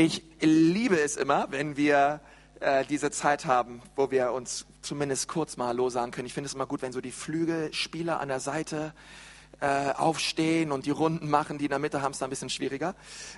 [0.00, 2.20] Ich liebe es immer, wenn wir
[2.60, 6.26] äh, diese Zeit haben, wo wir uns zumindest kurz mal Hallo sagen können.
[6.26, 8.94] Ich finde es immer gut, wenn so die Flügelspieler an der Seite
[9.60, 12.94] äh, aufstehen und die Runden machen, die in der Mitte haben es ein bisschen schwieriger.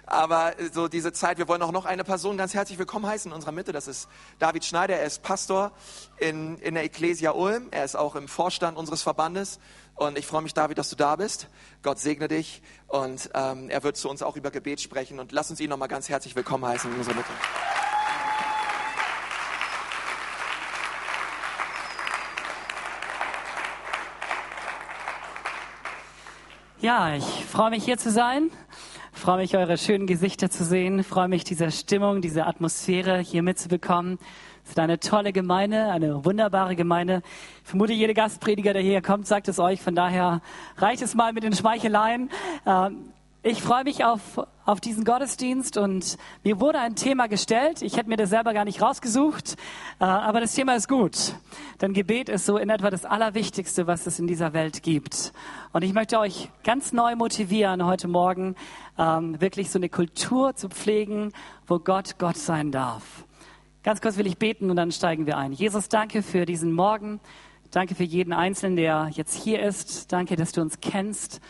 [0.06, 3.34] Aber so diese Zeit, wir wollen auch noch eine Person ganz herzlich willkommen heißen in
[3.34, 3.72] unserer Mitte.
[3.72, 4.08] Das ist
[4.38, 4.96] David Schneider.
[4.96, 5.72] Er ist Pastor
[6.18, 7.68] in, in der Ecclesia Ulm.
[7.70, 9.58] Er ist auch im Vorstand unseres Verbandes.
[9.94, 11.48] Und ich freue mich, David, dass du da bist.
[11.82, 12.62] Gott segne dich.
[12.86, 15.20] Und ähm, er wird zu uns auch über Gebet sprechen.
[15.20, 17.30] Und lass uns ihn nochmal ganz herzlich willkommen heißen in unserer Mitte.
[26.82, 28.50] Ja, ich freue mich hier zu sein.
[29.12, 31.04] Freue mich, eure schönen Gesichter zu sehen.
[31.04, 34.18] Freue mich, diese Stimmung, diese Atmosphäre hier mitzubekommen.
[34.64, 37.20] Es ist eine tolle Gemeinde, eine wunderbare Gemeinde.
[37.62, 39.82] Ich vermute, jeder Gastprediger, der hier kommt, sagt es euch.
[39.82, 40.40] Von daher
[40.78, 42.30] reicht es mal mit den Schmeicheleien.
[42.64, 47.80] Ähm, ich freue mich auf, auf diesen Gottesdienst und mir wurde ein Thema gestellt.
[47.80, 49.56] Ich hätte mir das selber gar nicht rausgesucht,
[49.98, 51.34] äh, aber das Thema ist gut.
[51.80, 55.32] Denn Gebet ist so in etwa das Allerwichtigste, was es in dieser Welt gibt.
[55.72, 58.56] Und ich möchte euch ganz neu motivieren, heute Morgen
[58.98, 61.32] ähm, wirklich so eine Kultur zu pflegen,
[61.66, 63.24] wo Gott Gott sein darf.
[63.82, 65.52] Ganz kurz will ich beten und dann steigen wir ein.
[65.52, 67.20] Jesus, danke für diesen Morgen.
[67.70, 70.12] Danke für jeden Einzelnen, der jetzt hier ist.
[70.12, 71.40] Danke, dass du uns kennst.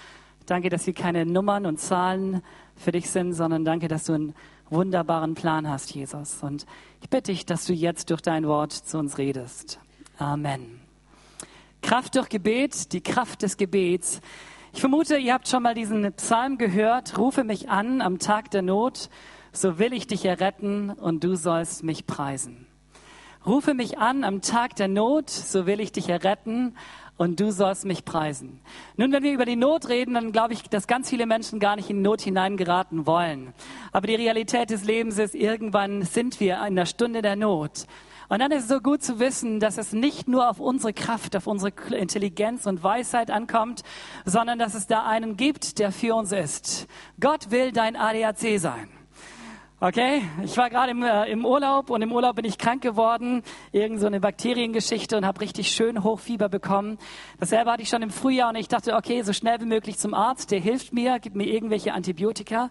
[0.51, 2.43] Danke, dass wir keine Nummern und Zahlen
[2.75, 4.35] für dich sind, sondern danke, dass du einen
[4.69, 6.43] wunderbaren Plan hast, Jesus.
[6.43, 6.67] Und
[7.01, 9.79] ich bitte dich, dass du jetzt durch dein Wort zu uns redest.
[10.19, 10.81] Amen.
[11.83, 14.21] Kraft durch Gebet, die Kraft des Gebets.
[14.73, 17.17] Ich vermute, ihr habt schon mal diesen Psalm gehört.
[17.17, 19.09] Rufe mich an am Tag der Not,
[19.53, 22.67] so will ich dich erretten und du sollst mich preisen.
[23.47, 26.75] Rufe mich an am Tag der Not, so will ich dich erretten
[27.21, 28.63] und du sollst mich preisen.
[28.97, 31.77] Nun, wenn wir über die Not reden, dann glaube ich, dass ganz viele Menschen gar
[31.77, 33.53] nicht in Not hineingeraten wollen.
[33.93, 37.85] Aber die Realität des Lebens ist, irgendwann sind wir in der Stunde der Not.
[38.31, 41.37] Und dann ist es so gut zu wissen, dass es nicht nur auf unsere Kraft,
[41.37, 43.83] auf unsere Intelligenz und Weisheit ankommt,
[44.25, 46.87] sondern dass es da einen gibt, der für uns ist.
[47.21, 48.89] Gott will dein ADAC sein.
[49.83, 53.43] Okay, ich war gerade im, äh, im, Urlaub und im Urlaub bin ich krank geworden,
[53.73, 56.99] irgend so eine Bakteriengeschichte und habe richtig schön Hochfieber bekommen.
[57.39, 60.13] Dasselbe hatte ich schon im Frühjahr und ich dachte, okay, so schnell wie möglich zum
[60.13, 62.69] Arzt, der hilft mir, gibt mir irgendwelche Antibiotika.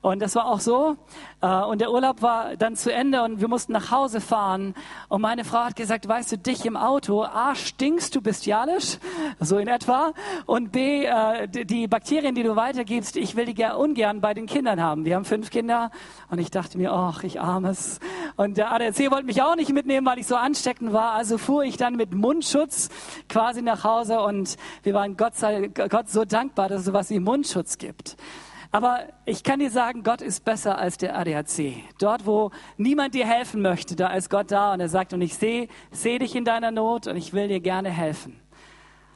[0.00, 0.96] Und das war auch so.
[1.40, 4.74] Äh, und der Urlaub war dann zu Ende und wir mussten nach Hause fahren.
[5.08, 8.98] Und meine Frau hat gesagt, weißt du, dich im Auto, A, stinkst du bestialisch,
[9.40, 10.12] so in etwa.
[10.46, 14.80] Und B, äh, die Bakterien, die du weitergibst, ich will die ungern bei den Kindern
[14.80, 15.04] haben.
[15.04, 15.90] Wir haben fünf Kinder.
[16.30, 18.00] Und ich dachte mir, ach, ich armes.
[18.36, 21.12] Und der ADAC wollte mich auch nicht mitnehmen, weil ich so ansteckend war.
[21.12, 22.88] Also fuhr ich dann mit Mundschutz
[23.28, 24.20] quasi nach Hause.
[24.20, 28.16] Und wir waren Gott sei Gott so dankbar, dass es sowas wie Mundschutz gibt.
[28.70, 31.84] Aber ich kann dir sagen, Gott ist besser als der ADAC.
[31.98, 35.34] Dort, wo niemand dir helfen möchte, da ist Gott da und er sagt, und ich
[35.34, 38.38] sehe seh dich in deiner Not und ich will dir gerne helfen.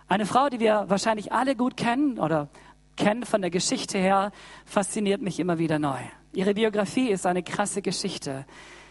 [0.08, 2.48] Eine Frau, die wir wahrscheinlich alle gut kennen oder
[2.96, 4.32] kennen von der Geschichte her,
[4.64, 5.98] fasziniert mich immer wieder neu.
[6.32, 8.46] Ihre Biografie ist eine krasse Geschichte.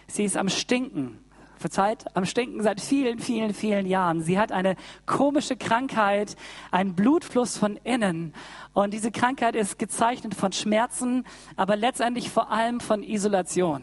[0.07, 1.19] Sie ist am Stinken
[1.61, 4.21] verzeiht, am Stinken seit vielen, vielen, vielen Jahren.
[4.21, 6.35] Sie hat eine komische Krankheit,
[6.71, 8.33] einen Blutfluss von innen.
[8.73, 13.81] Und diese Krankheit ist gezeichnet von Schmerzen, aber letztendlich vor allem von Isolation.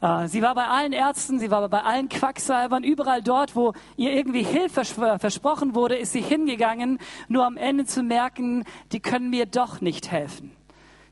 [0.00, 4.12] Äh, sie war bei allen Ärzten, sie war bei allen Quacksalbern, überall dort, wo ihr
[4.12, 6.98] irgendwie Hilfe versprochen wurde, ist sie hingegangen,
[7.28, 10.55] nur am Ende zu merken, die können mir doch nicht helfen.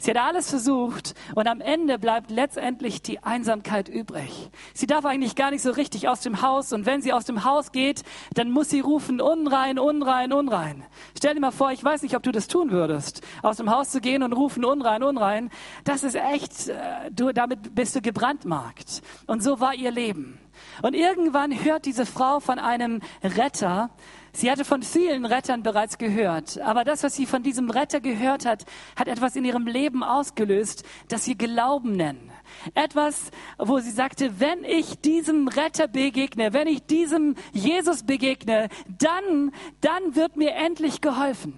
[0.04, 4.50] Sie hat alles versucht und am Ende bleibt letztendlich die Einsamkeit übrig.
[4.74, 7.42] Sie darf eigentlich gar nicht so richtig aus dem Haus und wenn sie aus dem
[7.44, 8.02] Haus geht,
[8.34, 10.84] dann muss sie rufen, unrein, unrein, unrein.
[11.16, 13.88] Stell dir mal vor, ich weiß nicht, ob du das tun würdest, aus dem Haus
[13.88, 15.48] zu gehen und rufen, unrein, unrein.
[15.84, 16.74] Das ist echt, äh,
[17.10, 19.00] du, damit bist du gebrandmarkt.
[19.26, 20.38] Und so war ihr Leben.
[20.82, 23.88] Und irgendwann hört diese Frau von einem Retter,
[24.36, 28.44] Sie hatte von vielen Rettern bereits gehört, aber das, was sie von diesem Retter gehört
[28.44, 28.64] hat,
[28.96, 32.32] hat etwas in ihrem Leben ausgelöst, das sie Glauben nennen.
[32.74, 39.52] Etwas, wo sie sagte, wenn ich diesem Retter begegne, wenn ich diesem Jesus begegne, dann,
[39.80, 41.56] dann wird mir endlich geholfen.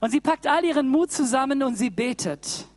[0.00, 2.68] Und sie packt all ihren Mut zusammen und sie betet.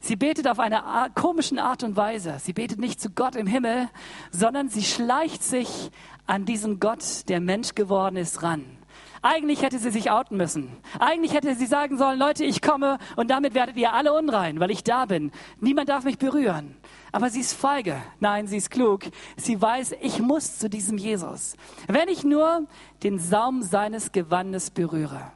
[0.00, 0.82] Sie betet auf eine
[1.14, 2.36] komischen Art und Weise.
[2.38, 3.88] Sie betet nicht zu Gott im Himmel,
[4.30, 5.90] sondern sie schleicht sich
[6.26, 8.64] an diesen Gott, der Mensch geworden ist, ran.
[9.22, 10.76] Eigentlich hätte sie sich outen müssen.
[10.98, 14.70] Eigentlich hätte sie sagen sollen, Leute, ich komme und damit werdet ihr alle unrein, weil
[14.70, 15.32] ich da bin.
[15.60, 16.76] Niemand darf mich berühren.
[17.10, 17.96] Aber sie ist feige.
[18.20, 19.04] Nein, sie ist klug.
[19.36, 21.56] Sie weiß, ich muss zu diesem Jesus.
[21.88, 22.66] Wenn ich nur
[23.02, 25.32] den Saum seines Gewandes berühre.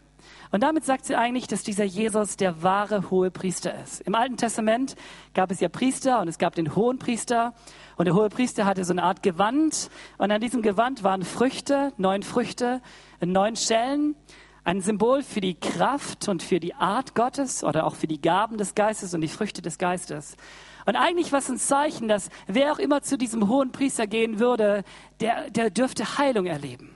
[0.50, 4.00] Und damit sagt sie eigentlich, dass dieser Jesus der wahre hohe Priester ist.
[4.02, 4.96] Im Alten Testament
[5.34, 7.54] gab es ja Priester und es gab den hohen Priester.
[7.96, 9.90] Und der hohe Priester hatte so eine Art Gewand.
[10.16, 12.80] Und an diesem Gewand waren Früchte, neun Früchte,
[13.20, 14.16] neun Schellen.
[14.64, 18.58] Ein Symbol für die Kraft und für die Art Gottes oder auch für die Gaben
[18.58, 20.36] des Geistes und die Früchte des Geistes.
[20.84, 24.38] Und eigentlich war es ein Zeichen, dass wer auch immer zu diesem hohen Priester gehen
[24.38, 24.84] würde,
[25.20, 26.90] der, der dürfte Heilung erleben.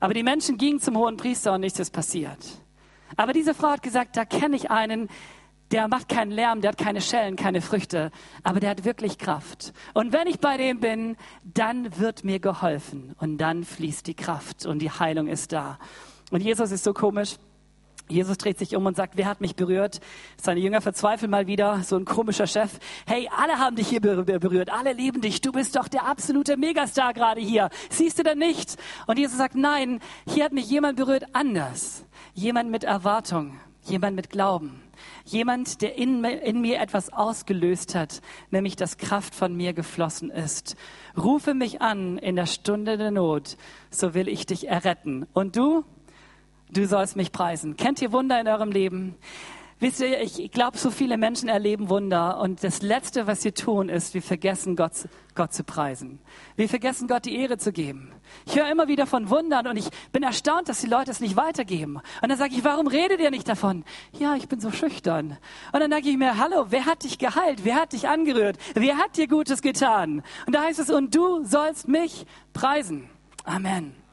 [0.00, 2.63] Aber die Menschen gingen zum hohen Priester und nichts ist passiert.
[3.16, 5.08] Aber diese Frau hat gesagt, da kenne ich einen,
[5.70, 8.10] der macht keinen Lärm, der hat keine Schellen, keine Früchte,
[8.42, 9.72] aber der hat wirklich Kraft.
[9.92, 14.66] Und wenn ich bei dem bin, dann wird mir geholfen und dann fließt die Kraft
[14.66, 15.78] und die Heilung ist da.
[16.30, 17.36] Und Jesus ist so komisch.
[18.08, 20.00] Jesus dreht sich um und sagt, wer hat mich berührt?
[20.36, 22.78] Seine Jünger verzweifeln mal wieder, so ein komischer Chef.
[23.06, 27.14] Hey, alle haben dich hier berührt, alle lieben dich, du bist doch der absolute Megastar
[27.14, 27.70] gerade hier.
[27.88, 28.76] Siehst du denn nicht?
[29.06, 32.04] Und Jesus sagt, nein, hier hat mich jemand berührt anders.
[32.34, 34.82] Jemand mit Erwartung, jemand mit Glauben.
[35.24, 38.20] Jemand, der in, in mir etwas ausgelöst hat,
[38.50, 40.76] nämlich dass Kraft von mir geflossen ist.
[41.16, 43.56] Rufe mich an in der Stunde der Not,
[43.90, 45.26] so will ich dich erretten.
[45.32, 45.84] Und du?
[46.76, 47.76] Du sollst mich preisen.
[47.76, 49.16] Kennt ihr Wunder in eurem Leben?
[49.80, 53.88] Wisst ihr, ich glaube, so viele Menschen erleben Wunder und das Letzte, was sie tun,
[53.88, 54.92] ist, wir vergessen Gott,
[55.34, 56.20] Gott zu preisen.
[56.56, 58.12] Wir vergessen Gott die Ehre zu geben.
[58.46, 61.36] Ich höre immer wieder von Wundern und ich bin erstaunt, dass die Leute es nicht
[61.36, 62.00] weitergeben.
[62.22, 63.84] Und dann sage ich, warum redet ihr nicht davon?
[64.12, 65.38] Ja, ich bin so schüchtern.
[65.72, 67.64] Und dann denke ich mir, hallo, wer hat dich geheilt?
[67.64, 68.56] Wer hat dich angerührt?
[68.74, 70.22] Wer hat dir Gutes getan?
[70.46, 73.10] Und da heißt es, und du sollst mich preisen.
[73.44, 74.03] Amen.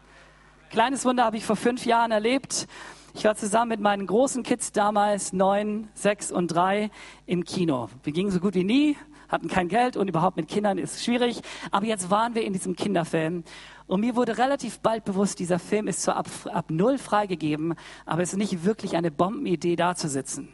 [0.71, 2.65] Kleines Wunder habe ich vor fünf Jahren erlebt.
[3.13, 6.91] Ich war zusammen mit meinen großen Kids damals, neun, sechs und drei,
[7.25, 7.89] im Kino.
[8.03, 8.95] Wir gingen so gut wie nie,
[9.27, 11.41] hatten kein Geld und überhaupt mit Kindern ist schwierig.
[11.71, 13.44] Aber jetzt waren wir in diesem Kinderfilm.
[13.85, 17.75] Und mir wurde relativ bald bewusst, dieser Film ist zwar ab, ab null freigegeben,
[18.06, 20.47] aber es ist nicht wirklich eine Bombenidee, da zu sitzen.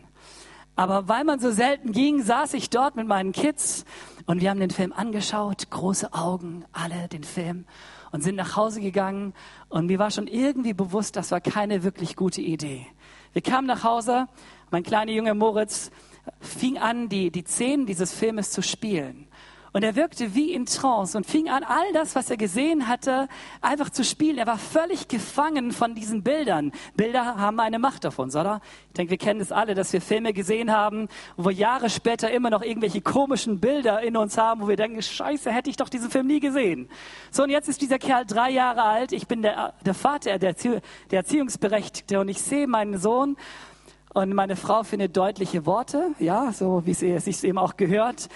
[0.75, 3.85] Aber weil man so selten ging, saß ich dort mit meinen Kids
[4.25, 7.65] und wir haben den Film angeschaut, große Augen, alle den Film
[8.11, 9.33] und sind nach Hause gegangen
[9.69, 12.85] und mir war schon irgendwie bewusst, das war keine wirklich gute Idee.
[13.33, 14.27] Wir kamen nach Hause,
[14.71, 15.91] mein kleiner Junge Moritz
[16.39, 19.26] fing an, die, die Szenen dieses Filmes zu spielen.
[19.73, 23.27] Und er wirkte wie in Trance und fing an, all das, was er gesehen hatte,
[23.61, 24.37] einfach zu spielen.
[24.37, 26.71] Er war völlig gefangen von diesen Bildern.
[26.95, 28.61] Bilder haben eine Macht auf uns, oder?
[28.89, 32.31] Ich denke, wir kennen es alle, dass wir Filme gesehen haben, wo wir Jahre später
[32.31, 35.89] immer noch irgendwelche komischen Bilder in uns haben, wo wir denken, scheiße, hätte ich doch
[35.89, 36.89] diesen Film nie gesehen.
[37.31, 39.11] So, und jetzt ist dieser Kerl drei Jahre alt.
[39.11, 40.81] Ich bin der, der Vater, der, der
[41.17, 43.37] Erziehungsberechtigte und ich sehe meinen Sohn
[44.13, 48.29] und meine Frau findet deutliche Worte, ja, so wie es sich eben auch gehört.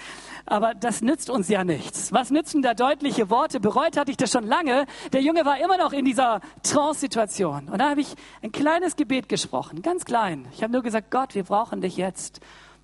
[0.46, 2.12] Aber das nützt uns ja nichts.
[2.12, 3.60] Was nützen da deutliche Worte?
[3.60, 4.86] Bereut hatte ich das schon lange.
[5.12, 7.68] Der Junge war immer noch in dieser Trance-Situation.
[7.68, 10.46] Und da habe ich ein kleines Gebet gesprochen, ganz klein.
[10.52, 12.40] Ich habe nur gesagt, Gott, wir brauchen dich jetzt.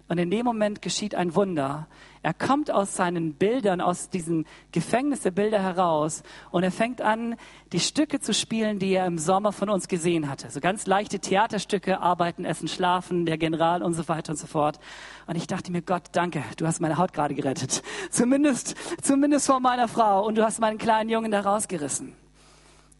[0.08, 1.86] Und in dem Moment geschieht ein Wunder.
[2.22, 7.36] Er kommt aus seinen Bildern, aus diesen Gefängnis der Bilder heraus und er fängt an,
[7.72, 10.50] die Stücke zu spielen, die er im Sommer von uns gesehen hatte.
[10.50, 14.80] So ganz leichte Theaterstücke, Arbeiten, Essen, Schlafen, der General und so weiter und so fort.
[15.26, 17.82] Und ich dachte mir, Gott, danke, du hast meine Haut gerade gerettet.
[18.10, 22.14] Zumindest, zumindest vor meiner Frau und du hast meinen kleinen Jungen da rausgerissen.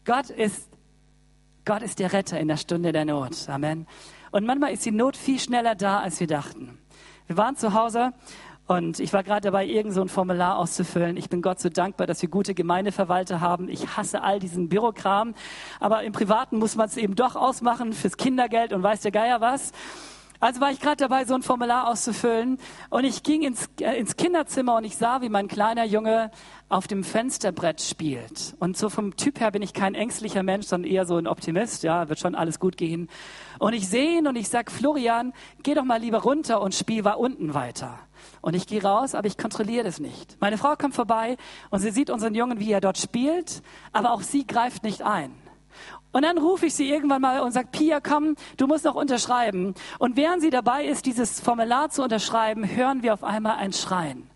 [0.05, 0.69] Gott ist,
[1.65, 3.49] Gott ist der Retter in der Stunde der Not.
[3.49, 3.87] Amen.
[4.31, 6.77] Und manchmal ist die Not viel schneller da, als wir dachten.
[7.29, 8.11] Wir waren zu Hause
[8.65, 11.15] und ich war gerade dabei, irgend so ein Formular auszufüllen.
[11.15, 13.69] Ich bin Gott so dankbar, dass wir gute Gemeindeverwalter haben.
[13.69, 15.35] Ich hasse all diesen Bürokram.
[15.79, 19.41] Aber im Privaten muss man es eben doch ausmachen fürs Kindergeld und weiß der Geier
[19.41, 19.73] was.
[20.41, 22.59] Also war ich gerade dabei, so ein Formular auszufüllen.
[22.89, 26.31] Und ich ging ins, äh, ins Kinderzimmer und ich sah, wie mein kleiner Junge
[26.69, 28.55] auf dem Fensterbrett spielt.
[28.59, 31.83] Und so vom Typ her bin ich kein ängstlicher Mensch, sondern eher so ein Optimist.
[31.83, 33.09] Ja, wird schon alles gut gehen.
[33.59, 37.03] Und ich sehe ihn und ich sag, Florian, geh doch mal lieber runter und spiel
[37.03, 37.99] war unten weiter.
[38.41, 40.37] Und ich gehe raus, aber ich kontrolliere das nicht.
[40.39, 41.35] Meine Frau kommt vorbei
[41.69, 45.33] und sie sieht unseren Jungen, wie er dort spielt, aber auch sie greift nicht ein.
[46.11, 49.75] Und dann rufe ich sie irgendwann mal und sage, Pia, komm, du musst noch unterschreiben.
[49.99, 54.29] Und während sie dabei ist, dieses Formular zu unterschreiben, hören wir auf einmal ein Schreien.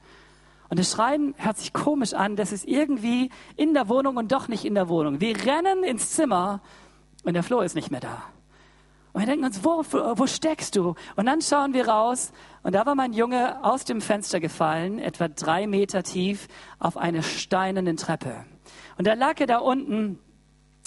[0.70, 4.48] Und das Schreien hört sich komisch an, das ist irgendwie in der Wohnung und doch
[4.48, 5.20] nicht in der Wohnung.
[5.20, 6.62] Wir rennen ins Zimmer
[7.24, 8.24] und der Flo ist nicht mehr da.
[9.14, 10.96] Und wir denken uns, wo, wo steckst du?
[11.16, 12.32] Und dann schauen wir raus
[12.64, 16.48] und da war mein Junge aus dem Fenster gefallen, etwa drei Meter tief,
[16.80, 18.46] auf eine steinerne Treppe.
[18.98, 20.18] Und da lag er da unten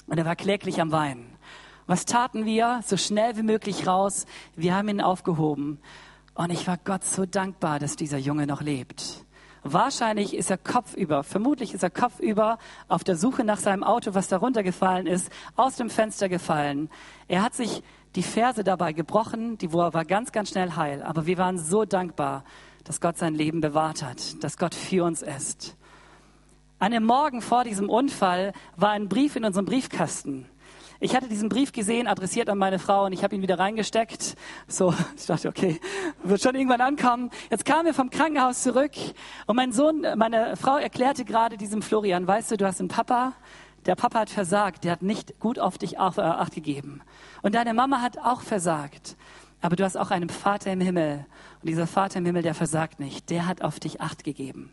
[0.07, 1.37] und er war kläglich am Weinen.
[1.87, 2.81] Was taten wir?
[2.85, 4.27] So schnell wie möglich raus.
[4.57, 5.79] Wir haben ihn aufgehoben.
[6.35, 9.25] Und ich war Gott so dankbar, dass dieser Junge noch lebt.
[9.63, 14.29] Wahrscheinlich ist er kopfüber, vermutlich ist er kopfüber auf der Suche nach seinem Auto, was
[14.29, 16.89] da runtergefallen ist, aus dem Fenster gefallen.
[17.27, 17.83] Er hat sich
[18.15, 21.03] die Ferse dabei gebrochen, die war ganz, ganz schnell heil.
[21.03, 22.45] Aber wir waren so dankbar,
[22.85, 25.76] dass Gott sein Leben bewahrt hat, dass Gott für uns ist.
[26.79, 30.47] An dem Morgen vor diesem Unfall war ein Brief in unserem Briefkasten.
[31.01, 34.35] Ich hatte diesen Brief gesehen, adressiert an meine Frau, und ich habe ihn wieder reingesteckt.
[34.69, 35.81] So, ich dachte, okay,
[36.23, 37.31] wird schon irgendwann ankommen.
[37.51, 38.93] Jetzt kamen wir vom Krankenhaus zurück
[39.47, 43.33] und mein Sohn, meine Frau erklärte gerade diesem Florian, weißt du, du hast einen Papa,
[43.87, 47.01] der Papa hat versagt, der hat nicht gut auf dich äh, acht gegeben.
[47.41, 49.17] Und deine Mama hat auch versagt.
[49.63, 51.25] Aber du hast auch einen Vater im Himmel.
[51.63, 53.31] Und dieser Vater im Himmel, der versagt nicht.
[53.31, 54.73] Der hat auf dich acht gegeben.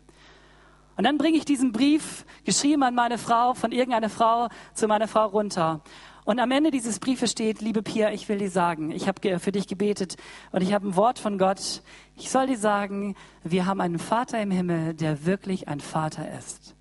[0.96, 5.08] Und dann bringe ich diesen Brief, geschrieben an meine Frau, von irgendeiner Frau zu meiner
[5.08, 5.82] Frau runter.
[6.24, 9.52] Und am Ende dieses Briefes steht, liebe Pia, ich will dir sagen, ich habe für
[9.52, 10.16] dich gebetet
[10.52, 11.82] und ich habe ein Wort von Gott.
[12.16, 16.74] Ich soll dir sagen, wir haben einen Vater im Himmel, der wirklich ein Vater ist.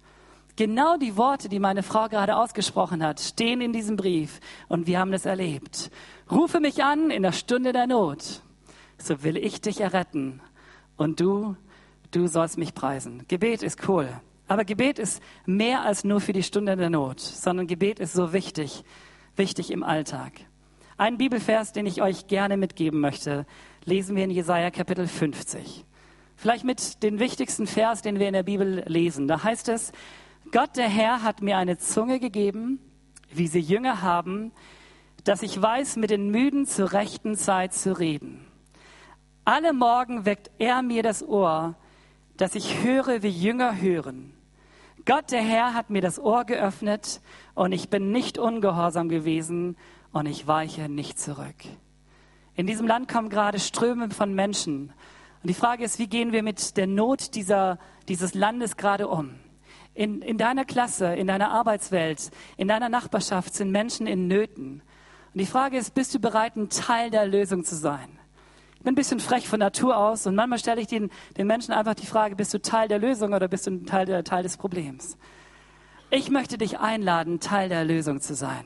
[0.55, 4.99] Genau die Worte, die meine Frau gerade ausgesprochen hat, stehen in diesem Brief und wir
[4.99, 5.89] haben das erlebt.
[6.31, 8.41] Rufe mich an in der Stunde der Not,
[8.97, 10.41] so will ich dich erretten
[10.95, 11.55] und du,
[12.15, 13.25] du sollst mich preisen.
[13.27, 14.09] Gebet ist cool,
[14.47, 18.33] aber Gebet ist mehr als nur für die Stunde der Not, sondern Gebet ist so
[18.33, 18.83] wichtig,
[19.35, 20.33] wichtig im Alltag.
[20.97, 23.45] Ein Bibelvers, den ich euch gerne mitgeben möchte,
[23.83, 25.85] lesen wir in Jesaja Kapitel 50.
[26.35, 29.27] Vielleicht mit den wichtigsten Vers, den wir in der Bibel lesen.
[29.27, 29.91] Da heißt es,
[30.51, 32.79] Gott der Herr hat mir eine Zunge gegeben,
[33.31, 34.51] wie sie Jünger haben,
[35.23, 38.45] dass ich weiß, mit den Müden zur rechten Zeit zu reden.
[39.45, 41.75] Alle Morgen weckt er mir das Ohr,
[42.37, 44.33] dass ich höre, wie Jünger hören.
[45.05, 47.21] Gott der Herr hat mir das Ohr geöffnet
[47.55, 49.75] und ich bin nicht ungehorsam gewesen
[50.13, 51.55] und ich weiche nicht zurück.
[52.55, 54.93] In diesem Land kommen gerade Ströme von Menschen.
[55.41, 59.35] Und die Frage ist, wie gehen wir mit der Not dieser, dieses Landes gerade um?
[59.93, 64.81] In, in deiner Klasse, in deiner Arbeitswelt, in deiner Nachbarschaft sind Menschen in Nöten.
[65.33, 68.19] Und die Frage ist, bist du bereit, ein Teil der Lösung zu sein?
[68.83, 71.93] Bin ein bisschen frech von Natur aus und manchmal stelle ich den, den Menschen einfach
[71.93, 75.17] die Frage, bist du Teil der Lösung oder bist du Teil, der, Teil des Problems?
[76.09, 78.65] Ich möchte dich einladen, Teil der Lösung zu sein.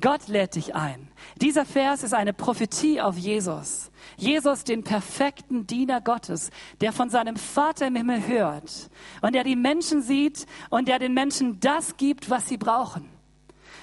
[0.00, 1.08] Gott lädt dich ein.
[1.40, 3.92] Dieser Vers ist eine Prophetie auf Jesus.
[4.16, 8.90] Jesus, den perfekten Diener Gottes, der von seinem Vater im Himmel hört
[9.22, 13.08] und der die Menschen sieht und der den Menschen das gibt, was sie brauchen.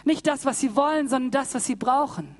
[0.03, 2.35] Nicht das, was sie wollen, sondern das, was sie brauchen.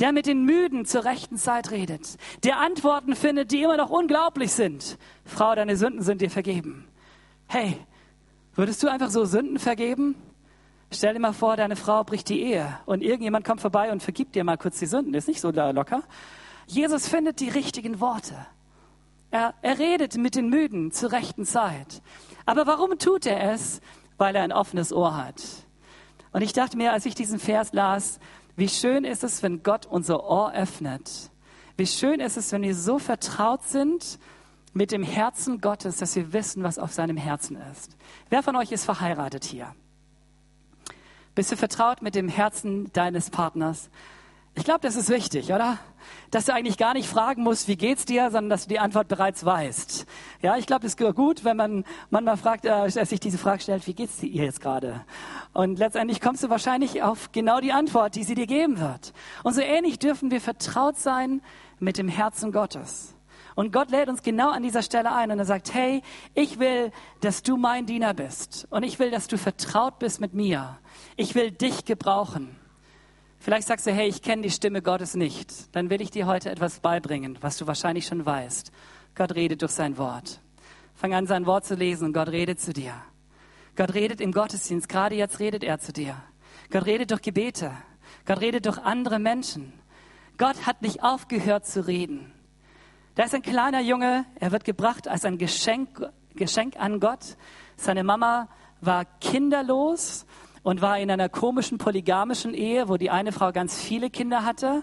[0.00, 2.16] Der mit den Müden zur rechten Zeit redet.
[2.44, 4.98] Der Antworten findet, die immer noch unglaublich sind.
[5.24, 6.86] Frau, deine Sünden sind dir vergeben.
[7.46, 7.78] Hey,
[8.54, 10.16] würdest du einfach so Sünden vergeben?
[10.90, 14.34] Stell dir mal vor, deine Frau bricht die Ehe und irgendjemand kommt vorbei und vergibt
[14.34, 15.14] dir mal kurz die Sünden.
[15.14, 16.02] Ist nicht so locker.
[16.66, 18.34] Jesus findet die richtigen Worte.
[19.30, 22.02] Er, er redet mit den Müden zur rechten Zeit.
[22.44, 23.80] Aber warum tut er es?
[24.16, 25.42] Weil er ein offenes Ohr hat.
[26.32, 28.20] Und ich dachte mir, als ich diesen Vers las,
[28.56, 31.30] wie schön ist es, wenn Gott unser Ohr öffnet.
[31.76, 34.18] Wie schön ist es, wenn wir so vertraut sind
[34.72, 37.96] mit dem Herzen Gottes, dass wir wissen, was auf seinem Herzen ist.
[38.30, 39.74] Wer von euch ist verheiratet hier?
[41.34, 43.90] Bist du vertraut mit dem Herzen deines Partners?
[44.58, 45.78] Ich glaube, das ist wichtig, oder?
[46.30, 49.06] Dass du eigentlich gar nicht fragen musst, wie geht's dir, sondern dass du die Antwort
[49.06, 50.06] bereits weißt.
[50.40, 53.86] Ja, ich glaube, es ist gut, wenn man manchmal fragt, äh, sich diese Frage stellt,
[53.86, 55.04] wie geht's dir jetzt gerade?
[55.52, 59.12] Und letztendlich kommst du wahrscheinlich auf genau die Antwort, die sie dir geben wird.
[59.44, 61.42] Und so ähnlich dürfen wir vertraut sein
[61.78, 63.14] mit dem Herzen Gottes.
[63.56, 66.00] Und Gott lädt uns genau an dieser Stelle ein und er sagt, hey,
[66.32, 70.32] ich will, dass du mein Diener bist und ich will, dass du vertraut bist mit
[70.32, 70.78] mir.
[71.16, 72.55] Ich will dich gebrauchen.
[73.46, 75.72] Vielleicht sagst du, hey, ich kenne die Stimme Gottes nicht.
[75.76, 78.72] Dann will ich dir heute etwas beibringen, was du wahrscheinlich schon weißt.
[79.14, 80.40] Gott redet durch sein Wort.
[80.96, 82.92] Fang an, sein Wort zu lesen und Gott redet zu dir.
[83.76, 84.88] Gott redet im Gottesdienst.
[84.88, 86.16] Gerade jetzt redet er zu dir.
[86.72, 87.70] Gott redet durch Gebete.
[88.24, 89.72] Gott redet durch andere Menschen.
[90.38, 92.32] Gott hat nicht aufgehört zu reden.
[93.14, 97.36] Da ist ein kleiner Junge, er wird gebracht als ein Geschenk, Geschenk an Gott.
[97.76, 98.48] Seine Mama
[98.80, 100.26] war kinderlos
[100.66, 104.82] und war in einer komischen polygamischen Ehe, wo die eine Frau ganz viele Kinder hatte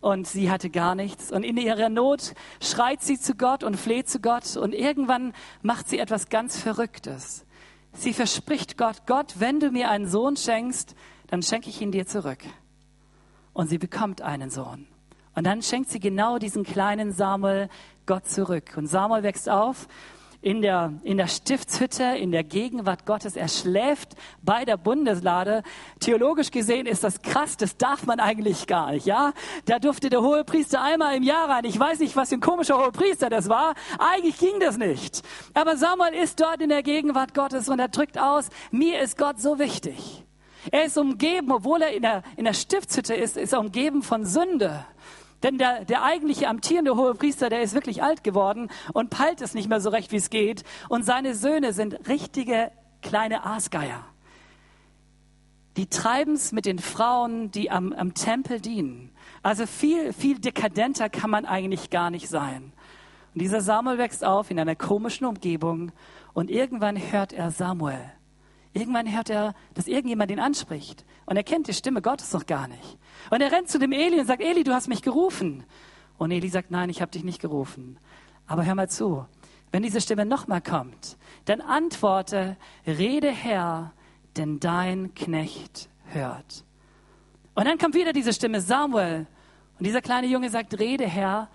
[0.00, 1.30] und sie hatte gar nichts.
[1.30, 5.32] Und in ihrer Not schreit sie zu Gott und fleht zu Gott und irgendwann
[5.62, 7.46] macht sie etwas ganz Verrücktes.
[7.92, 10.96] Sie verspricht Gott, Gott, wenn du mir einen Sohn schenkst,
[11.28, 12.40] dann schenke ich ihn dir zurück.
[13.52, 14.88] Und sie bekommt einen Sohn.
[15.36, 17.68] Und dann schenkt sie genau diesen kleinen Samuel
[18.04, 18.72] Gott zurück.
[18.74, 19.86] Und Samuel wächst auf
[20.42, 23.36] in der, in der Stiftshütte, in der Gegenwart Gottes.
[23.36, 25.62] Er schläft bei der Bundeslade.
[26.00, 29.32] Theologisch gesehen ist das krass, das darf man eigentlich gar nicht, ja?
[29.66, 31.64] Da durfte der Hohepriester einmal im Jahr rein.
[31.64, 33.74] Ich weiß nicht, was für ein komischer Hohepriester das war.
[33.98, 35.22] Eigentlich ging das nicht.
[35.52, 39.40] Aber Samuel ist dort in der Gegenwart Gottes und er drückt aus, mir ist Gott
[39.40, 40.24] so wichtig.
[40.70, 44.24] Er ist umgeben, obwohl er in der, in der Stiftshütte ist, ist er umgeben von
[44.24, 44.84] Sünde.
[45.42, 49.54] Denn der, der eigentliche amtierende hohe Priester, der ist wirklich alt geworden und peilt es
[49.54, 50.64] nicht mehr so recht, wie es geht.
[50.88, 52.70] Und seine Söhne sind richtige
[53.02, 54.04] kleine Aasgeier.
[55.76, 59.12] Die treiben es mit den Frauen, die am, am Tempel dienen.
[59.42, 62.72] Also viel, viel dekadenter kann man eigentlich gar nicht sein.
[63.34, 65.92] Und dieser Samuel wächst auf in einer komischen Umgebung
[66.34, 68.12] und irgendwann hört er Samuel.
[68.72, 71.04] Irgendwann hört er, dass irgendjemand ihn anspricht.
[71.26, 72.98] Und er kennt die Stimme Gottes noch gar nicht.
[73.28, 75.64] Und er rennt zu dem Eli und sagt, Eli, du hast mich gerufen.
[76.16, 77.98] Und Eli sagt, nein, ich habe dich nicht gerufen.
[78.46, 79.26] Aber hör mal zu,
[79.72, 83.92] wenn diese Stimme nochmal kommt, dann antworte, rede Herr,
[84.36, 86.64] denn dein Knecht hört.
[87.54, 89.26] Und dann kommt wieder diese Stimme, Samuel.
[89.78, 91.48] Und dieser kleine Junge sagt, rede Herr,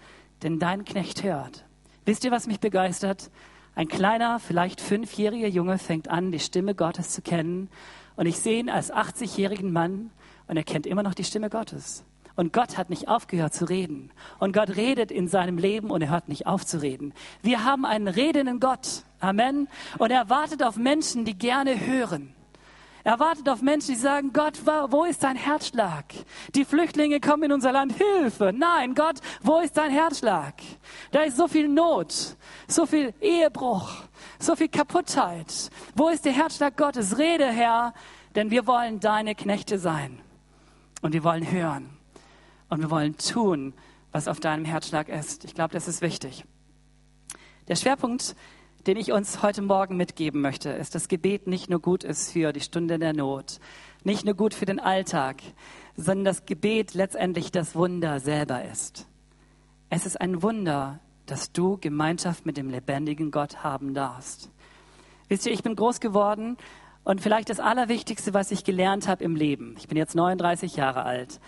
[0.43, 1.65] denn dein Knecht hört.
[2.05, 3.31] Wisst ihr, was mich begeistert?
[3.75, 7.69] Ein kleiner, vielleicht fünfjähriger Junge fängt an, die Stimme Gottes zu kennen.
[8.15, 10.12] Und ich sehe ihn als 80-jährigen Mann
[10.47, 12.03] und er kennt immer noch die Stimme Gottes.
[12.35, 14.11] Und Gott hat nicht aufgehört zu reden.
[14.39, 17.13] Und Gott redet in seinem Leben und er hört nicht auf zu reden.
[17.41, 19.03] Wir haben einen redenden Gott.
[19.21, 19.69] Amen.
[19.97, 22.35] Und er wartet auf Menschen, die gerne hören.
[23.05, 26.05] Er wartet auf Menschen, die sagen, Gott, wo ist dein Herzschlag?
[26.55, 28.51] Die Flüchtlinge kommen in unser Land, Hilfe.
[28.51, 30.55] Nein, Gott, wo ist dein Herzschlag?
[31.11, 32.35] Da ist so viel Not,
[32.67, 33.91] so viel Ehebruch,
[34.39, 35.69] so viel Kaputtheit.
[35.95, 37.19] Wo ist der Herzschlag Gottes?
[37.19, 37.93] Rede, Herr,
[38.33, 40.19] denn wir wollen deine Knechte sein.
[41.05, 41.91] Und wir wollen hören.
[42.67, 43.75] Und wir wollen tun,
[44.12, 45.45] was auf deinem Herzschlag ist.
[45.45, 46.45] Ich glaube, das ist wichtig.
[47.67, 48.35] Der Schwerpunkt
[48.88, 52.53] den ich uns heute Morgen mitgeben möchte, ist, dass Gebet nicht nur gut ist für
[52.53, 53.59] die Stunde der Not,
[54.03, 55.41] nicht nur gut für den Alltag,
[55.95, 59.07] sondern dass Gebet letztendlich das Wunder selber ist.
[59.89, 64.51] Es ist ein Wunder, dass du Gemeinschaft mit dem lebendigen Gott haben darfst.
[65.29, 66.57] Wisst ihr, ich bin groß geworden
[67.05, 71.03] und vielleicht das Allerwichtigste, was ich gelernt habe im Leben, ich bin jetzt 39 Jahre
[71.03, 71.39] alt,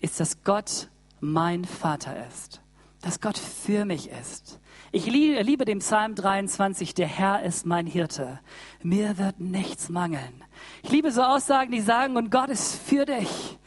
[0.00, 2.60] ist, dass Gott mein Vater ist,
[3.00, 4.60] dass Gott für mich ist,
[4.92, 8.40] ich liebe den Psalm 23, der Herr ist mein Hirte.
[8.82, 10.44] Mir wird nichts mangeln.
[10.82, 13.58] Ich liebe so Aussagen, die sagen, und Gott ist für dich.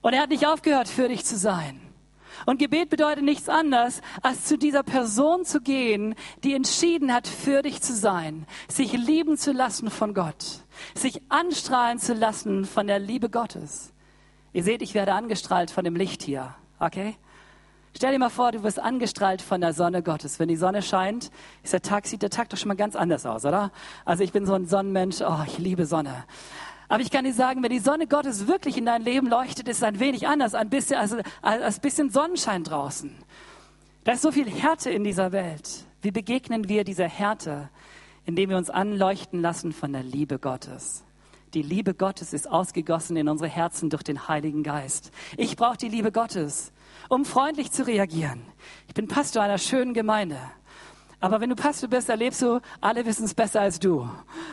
[0.00, 1.80] Und er hat nicht aufgehört, für dich zu sein.
[2.48, 7.60] Und Gebet bedeutet nichts anderes, als zu dieser Person zu gehen, die entschieden hat, für
[7.60, 10.62] dich zu sein, sich lieben zu lassen von Gott,
[10.94, 13.92] sich anstrahlen zu lassen von der Liebe Gottes.
[14.54, 17.16] Ihr seht, ich werde angestrahlt von dem Licht hier, okay?
[17.94, 20.38] Stell dir mal vor, du wirst angestrahlt von der Sonne Gottes.
[20.38, 21.30] Wenn die Sonne scheint,
[21.62, 23.72] ist der Tag, sieht der Tag doch schon mal ganz anders aus, oder?
[24.06, 26.24] Also ich bin so ein Sonnenmensch, oh, ich liebe Sonne.
[26.88, 29.78] Aber ich kann dir sagen, wenn die Sonne Gottes wirklich in dein Leben leuchtet, ist
[29.78, 33.14] es ein wenig anders, ein bisschen, also, als bisschen Sonnenschein draußen.
[34.04, 35.84] Da ist so viel Härte in dieser Welt.
[36.00, 37.68] Wie begegnen wir dieser Härte?
[38.24, 41.04] Indem wir uns anleuchten lassen von der Liebe Gottes.
[41.54, 45.12] Die Liebe Gottes ist ausgegossen in unsere Herzen durch den Heiligen Geist.
[45.36, 46.72] Ich brauche die Liebe Gottes
[47.08, 48.42] um freundlich zu reagieren.
[48.86, 50.38] Ich bin Pastor einer schönen Gemeinde.
[51.20, 54.08] Aber wenn du Pastor bist, erlebst du, alle wissen es besser als du.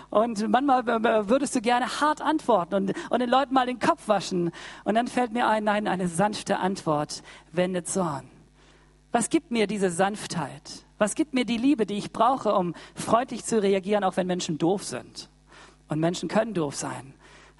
[0.09, 0.85] Und manchmal
[1.29, 4.51] würdest du gerne hart antworten und, und den Leuten mal den Kopf waschen.
[4.83, 8.27] Und dann fällt mir ein, nein, eine sanfte Antwort wendet Zorn.
[9.11, 10.85] Was gibt mir diese Sanftheit?
[10.97, 14.57] Was gibt mir die Liebe, die ich brauche, um freundlich zu reagieren, auch wenn Menschen
[14.57, 15.29] doof sind?
[15.87, 17.13] Und Menschen können doof sein.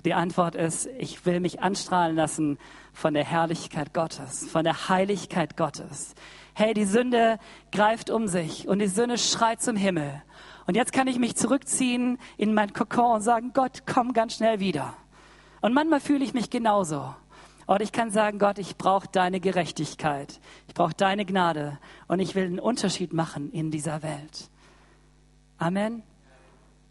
[0.04, 2.58] Die Antwort ist, ich will mich anstrahlen lassen
[2.94, 6.16] von der Herrlichkeit Gottes, von der Heiligkeit Gottes.
[6.58, 7.38] Hey, die Sünde
[7.74, 10.24] greift um sich und die Sünde schreit zum Himmel.
[10.66, 14.62] Und jetzt kann ich mich zurückziehen in mein Kokon und sagen, Gott, komm ganz schnell
[14.62, 14.94] wieder.
[15.60, 17.14] Und manchmal fühle ich mich genauso.
[17.66, 20.40] Und ich kann sagen, Gott, ich brauche deine Gerechtigkeit.
[20.70, 21.78] Ich brauche deine Gnade.
[22.08, 24.50] Und ich will einen Unterschied machen in dieser Welt.
[25.58, 26.04] Amen.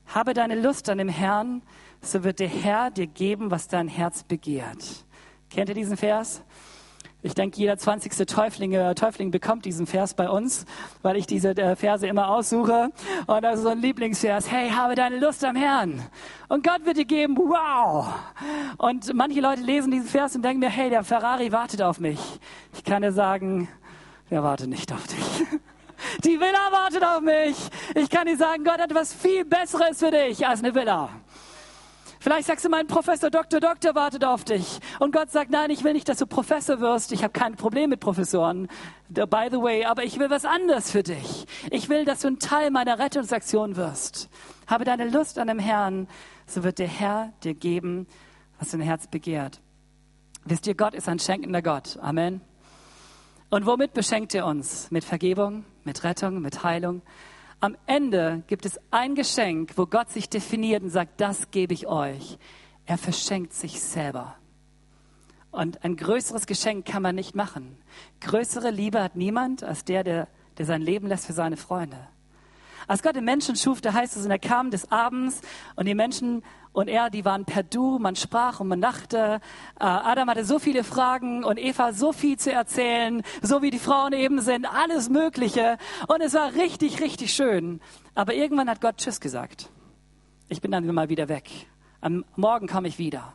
[0.09, 1.63] Habe deine Lust an dem Herrn,
[2.03, 5.07] so wird der Herr dir geben, was dein Herz begehrt.
[5.49, 6.43] Kennt ihr diesen Vers?
[7.25, 8.27] Ich denke, jeder 20.
[8.27, 10.67] Täufling, Täufling bekommt diesen Vers bei uns,
[11.01, 12.91] weil ich diese äh, Verse immer aussuche.
[13.27, 14.51] Und das ist so ein Lieblingsvers.
[14.51, 16.03] Hey, habe deine Lust am Herrn.
[16.51, 18.13] Und Gott wird dir geben, wow.
[18.77, 22.21] Und manche Leute lesen diesen Vers und denken mir, hey, der Ferrari wartet auf mich.
[22.75, 23.69] Ich kann dir sagen,
[24.31, 25.47] der wartet nicht auf dich.
[26.25, 27.57] Die Villa wartet auf mich.
[27.95, 31.09] Ich kann dir sagen, Gott hat etwas viel Besseres für dich als eine Villa.
[32.25, 34.79] Vielleicht sagst du, mein Professor, Doktor, Doktor wartet auf dich.
[34.99, 37.13] Und Gott sagt, nein, ich will nicht, dass du Professor wirst.
[37.13, 38.67] Ich habe kein Problem mit Professoren,
[39.11, 41.45] by the way, aber ich will was anderes für dich.
[41.71, 44.31] Ich will, dass du ein Teil meiner Rettungsaktion wirst.
[44.67, 46.09] Habe deine Lust an dem Herrn,
[46.47, 48.07] so wird der Herr dir geben,
[48.59, 49.61] was dein Herz begehrt.
[50.47, 51.99] Wisst ihr, Gott ist ein schenkender Gott.
[52.01, 52.41] Amen.
[53.51, 54.91] Und womit beschenkt er uns?
[54.91, 57.03] Mit Vergebung, mit Rettung, mit Heilung.
[57.65, 61.87] Am Ende gibt es ein Geschenk, wo Gott sich definiert und sagt, das gebe ich
[61.87, 62.37] euch.
[62.85, 64.37] Er verschenkt sich selber.
[65.51, 67.79] Und ein größeres Geschenk kann man nicht machen.
[68.21, 71.97] Größere Liebe hat niemand als der, der, der sein Leben lässt für seine Freunde.
[72.87, 75.41] Als Gott den Menschen schuf, da heißt es, und er kam des Abends
[75.77, 76.43] und die Menschen
[76.73, 79.41] und er, die waren per Du, man sprach und man dachte.
[79.79, 83.79] Äh, Adam hatte so viele Fragen und Eva so viel zu erzählen, so wie die
[83.79, 85.79] Frauen eben sind, alles Mögliche.
[86.09, 87.81] Und es war richtig, richtig schön.
[88.17, 89.71] Aber irgendwann hat Gott Tschüss gesagt.
[90.49, 91.49] Ich bin dann mal wieder weg.
[92.01, 93.35] Am Morgen komme ich wieder.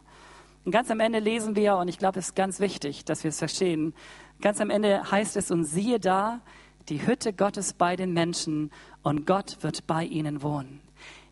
[0.65, 3.29] Und ganz am Ende lesen wir, und ich glaube, es ist ganz wichtig, dass wir
[3.29, 3.93] es verstehen,
[4.41, 6.41] ganz am Ende heißt es, und siehe da,
[6.89, 8.71] die Hütte Gottes bei den Menschen,
[9.01, 10.81] und Gott wird bei ihnen wohnen.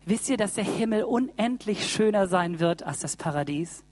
[0.06, 3.84] Wisst ihr, dass der Himmel unendlich schöner sein wird als das Paradies?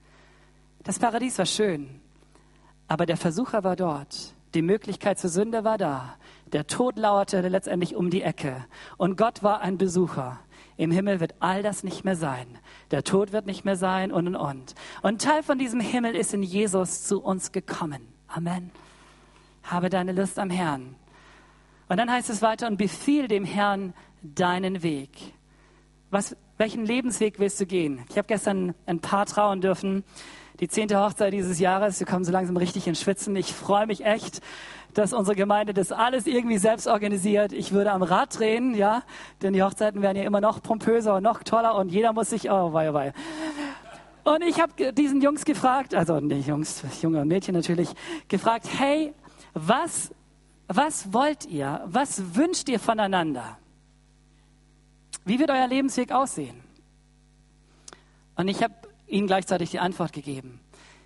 [0.83, 2.01] Das Paradies war schön,
[2.89, 4.35] aber der Versucher war dort.
[4.55, 6.17] Die Möglichkeit zur Sünde war da.
[6.53, 8.65] Der Tod lauerte letztendlich um die Ecke.
[8.97, 10.39] Und Gott war ein Besucher.
[10.79, 12.47] Im Himmel wird all das nicht mehr sein.
[12.91, 14.75] Der Tod wird nicht mehr sein und und und.
[15.03, 18.07] Und Teil von diesem Himmel ist in Jesus zu uns gekommen.
[18.29, 18.71] Amen.
[19.65, 20.95] Habe deine Lust am Herrn.
[21.89, 25.11] Und dann heißt es weiter, und befiehl dem Herrn deinen Weg.
[26.11, 28.05] Was, welchen Lebensweg willst du gehen?
[28.11, 30.05] Ich habe gestern ein Paar trauen dürfen.
[30.61, 32.01] Die zehnte Hochzeit dieses Jahres.
[32.01, 33.37] Wir kommen so langsam richtig ins Schwitzen.
[33.37, 34.41] Ich freue mich echt,
[34.95, 37.53] dass unsere Gemeinde das alles irgendwie selbst organisiert.
[37.53, 39.03] Ich würde am Rad drehen, ja,
[39.43, 42.51] denn die Hochzeiten werden ja immer noch pompöser und noch toller und jeder muss sich,
[42.51, 43.13] oh, wei, wei.
[44.25, 47.91] Und ich habe diesen Jungs gefragt, also nicht Jungs, Junge und Mädchen natürlich,
[48.29, 49.13] gefragt, hey,
[49.53, 50.11] was
[50.69, 51.83] was wollt ihr?
[51.87, 53.59] Was wünscht ihr voneinander?
[55.25, 56.63] Wie wird euer Lebensweg aussehen?
[58.37, 58.75] Und ich habe
[59.07, 60.61] ihnen gleichzeitig die Antwort gegeben.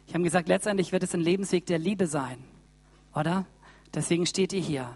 [0.06, 2.42] Ich habe gesagt, letztendlich wird es ein Lebensweg der Liebe sein,
[3.14, 3.46] oder?
[3.94, 4.88] Deswegen steht ihr hier.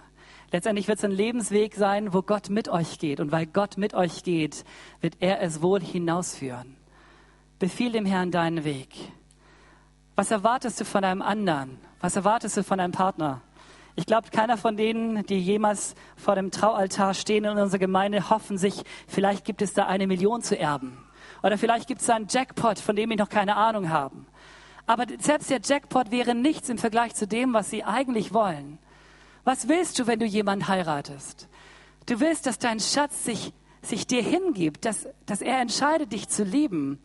[0.51, 3.21] Letztendlich wird es ein Lebensweg sein, wo Gott mit euch geht.
[3.21, 4.65] Und weil Gott mit euch geht,
[5.01, 6.77] wird er es wohl hinausführen.
[7.59, 8.89] Befiehl dem Herrn deinen Weg.
[10.17, 11.79] Was erwartest du von einem anderen?
[12.01, 13.41] Was erwartest du von einem Partner?
[13.97, 18.59] Ich glaube, keiner von denen, die jemals vor dem Traualtar stehen in unserer Gemeinde, hoffen
[18.59, 20.99] sich, vielleicht gibt es da eine Million zu erben.
[21.43, 24.27] Oder vielleicht gibt es da einen Jackpot, von dem wir noch keine Ahnung haben.
[24.87, 28.79] Aber selbst der Jackpot wäre nichts im Vergleich zu dem, was sie eigentlich wollen.
[29.45, 31.49] Was willst du, wenn du jemanden heiratest?
[32.07, 36.45] Du willst, dass dein Schatz sich, sich dir hingibt, dass, dass er entscheidet, dich zu
[36.45, 36.99] lieben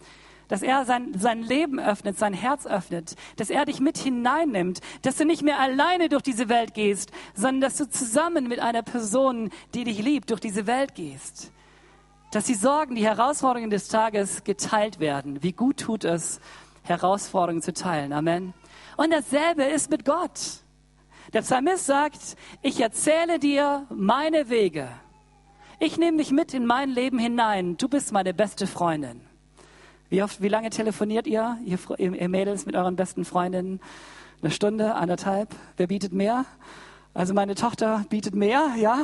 [0.49, 5.15] dass er sein, sein Leben öffnet, sein Herz öffnet, dass er dich mit hineinnimmt, dass
[5.15, 9.51] du nicht mehr alleine durch diese Welt gehst, sondern dass du zusammen mit einer Person,
[9.73, 11.53] die dich liebt, durch diese Welt gehst.
[12.31, 15.41] Dass die Sorgen, die Herausforderungen des Tages geteilt werden.
[15.41, 16.41] Wie gut tut es,
[16.83, 18.11] Herausforderungen zu teilen.
[18.11, 18.53] Amen.
[18.97, 20.39] Und dasselbe ist mit Gott.
[21.33, 24.89] Der Psalmist sagt, ich erzähle dir meine Wege.
[25.79, 27.77] Ich nehme dich mit in mein Leben hinein.
[27.77, 29.28] Du bist meine beste Freundin.
[30.09, 33.79] Wie oft, wie lange telefoniert ihr, ihr, ihr Mädels mit euren besten Freundinnen?
[34.41, 35.49] Eine Stunde, anderthalb?
[35.77, 36.45] Wer bietet mehr?
[37.13, 39.03] Also meine Tochter bietet mehr, ja.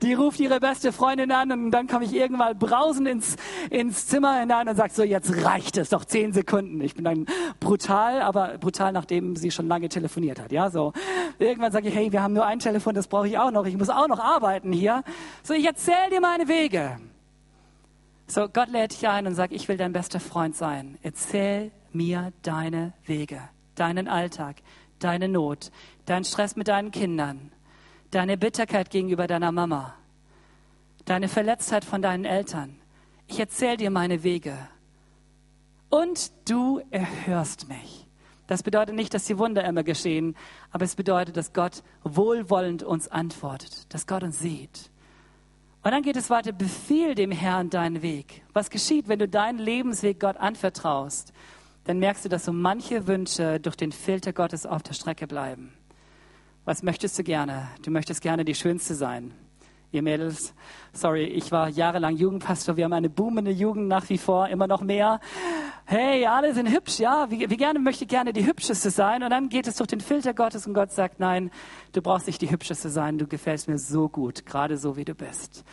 [0.00, 3.36] Die ruft ihre beste Freundin an und dann komme ich irgendwann brausen ins,
[3.70, 6.80] ins Zimmer hinein und sagt so, jetzt reicht es, doch zehn Sekunden.
[6.82, 7.26] Ich bin dann
[7.58, 10.70] brutal, aber brutal, nachdem sie schon lange telefoniert hat, ja.
[10.70, 10.92] So
[11.40, 13.66] irgendwann sage ich, hey, wir haben nur ein Telefon, das brauche ich auch noch.
[13.66, 15.02] Ich muss auch noch arbeiten hier.
[15.42, 16.98] So, ich erzähle dir meine Wege.
[18.34, 20.96] So, Gott lädt dich ein und sagt, ich will dein bester Freund sein.
[21.02, 23.42] Erzähl mir deine Wege,
[23.74, 24.56] deinen Alltag,
[25.00, 25.70] deine Not,
[26.06, 27.52] deinen Stress mit deinen Kindern,
[28.10, 29.94] deine Bitterkeit gegenüber deiner Mama,
[31.04, 32.78] deine Verletztheit von deinen Eltern.
[33.26, 34.56] Ich erzähl dir meine Wege.
[35.90, 38.08] Und du erhörst mich.
[38.46, 40.36] Das bedeutet nicht, dass die Wunder immer geschehen,
[40.70, 44.90] aber es bedeutet, dass Gott wohlwollend uns antwortet, dass Gott uns sieht.
[45.84, 48.42] Und dann geht es weiter, befiehl dem Herrn deinen Weg.
[48.52, 51.32] Was geschieht, wenn du deinen Lebensweg Gott anvertraust?
[51.84, 55.72] Dann merkst du, dass so manche Wünsche durch den Filter Gottes auf der Strecke bleiben.
[56.64, 57.68] Was möchtest du gerne?
[57.82, 59.34] Du möchtest gerne die Schönste sein.
[59.92, 60.54] Ihr Mädels,
[60.92, 62.76] sorry, ich war jahrelang Jugendpastor.
[62.76, 65.20] Wir haben eine boomende Jugend nach wie vor, immer noch mehr
[65.92, 69.22] hey, alle sind hübsch, ja, wie, wie gerne möchte ich gerne die hübscheste sein?
[69.22, 71.50] Und dann geht es durch den Filter Gottes und Gott sagt, nein,
[71.92, 75.14] du brauchst nicht die hübscheste sein, du gefällst mir so gut, gerade so wie du
[75.14, 75.64] bist.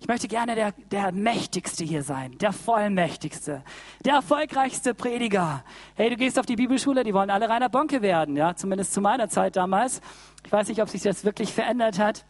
[0.00, 3.62] Ich möchte gerne der, der Mächtigste hier sein, der Vollmächtigste,
[4.04, 5.64] der erfolgreichste Prediger.
[5.94, 9.00] Hey, du gehst auf die Bibelschule, die wollen alle Rainer Bonke werden, ja, zumindest zu
[9.00, 10.00] meiner Zeit damals.
[10.44, 12.26] Ich weiß nicht, ob sich das wirklich verändert hat.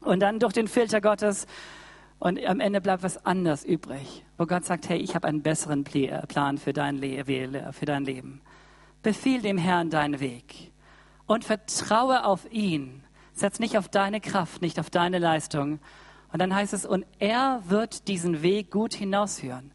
[0.00, 1.46] Und dann durch den Filter Gottes
[2.18, 5.86] und am Ende bleibt was anderes übrig, wo Gott sagt, hey, ich habe einen besseren
[5.94, 7.24] äh, Plan für dein, Le
[7.72, 8.42] für dein Leben.
[9.02, 10.70] Befiehl dem Herrn deinen Weg
[11.26, 13.02] und vertraue auf ihn.
[13.32, 15.78] Setz nicht auf deine Kraft, nicht auf deine Leistung.
[16.30, 19.72] Und dann heißt es, und er wird diesen Weg gut hinausführen.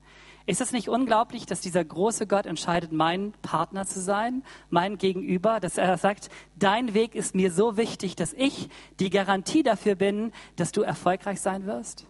[0.47, 5.60] Ist es nicht unglaublich, dass dieser große Gott entscheidet, mein Partner zu sein, mein Gegenüber,
[5.60, 10.31] dass er sagt, dein Weg ist mir so wichtig, dass ich die Garantie dafür bin,
[10.55, 12.05] dass du erfolgreich sein wirst?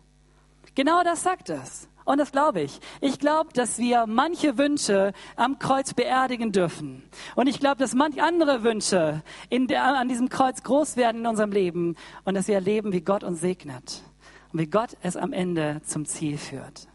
[0.76, 1.88] Genau das sagt es.
[2.04, 2.80] Und das glaube ich.
[3.02, 7.04] Ich glaube, dass wir manche Wünsche am Kreuz beerdigen dürfen.
[7.36, 11.52] Und ich glaube, dass manche andere Wünsche der, an diesem Kreuz groß werden in unserem
[11.52, 11.96] Leben
[12.26, 14.04] und dass wir erleben, wie Gott uns segnet
[14.54, 16.88] und wie Gott es am Ende zum Ziel führt.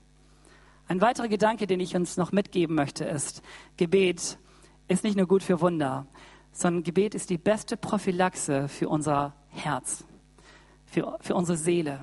[0.91, 3.43] Ein weiterer Gedanke, den ich uns noch mitgeben möchte, ist,
[3.77, 4.39] Gebet
[4.89, 6.09] ist nicht nur gut für Wunder,
[6.51, 10.05] sondern Gebet ist die beste Prophylaxe für unser Herz,
[10.87, 12.01] für, für unsere Seele.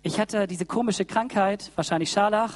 [0.00, 2.54] Ich hatte diese komische Krankheit, wahrscheinlich Scharlach,